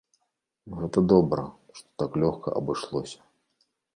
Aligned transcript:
Гэта 0.79 1.03
добра, 1.11 1.43
што 1.79 1.87
так 2.03 2.17
лёгка 2.23 2.49
абышлося. 2.61 3.19